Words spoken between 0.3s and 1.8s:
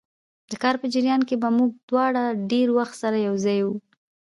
د کار په جریان کې به موږ